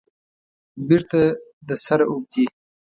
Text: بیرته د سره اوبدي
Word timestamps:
بیرته 0.87 1.21
د 1.67 1.69
سره 1.85 2.03
اوبدي 2.11 2.45